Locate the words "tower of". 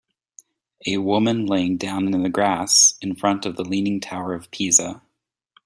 3.99-4.49